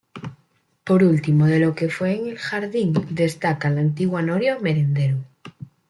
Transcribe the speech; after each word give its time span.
Por 0.87 1.03
último, 1.11 1.45
de 1.45 1.59
lo 1.59 1.75
que 1.75 1.87
fue 1.89 2.13
el 2.27 2.39
jardín, 2.39 2.91
destaca 3.11 3.69
la 3.69 3.81
antigua 3.81 4.23
noria 4.23 4.57
o 4.57 4.59
merendero. 4.59 5.17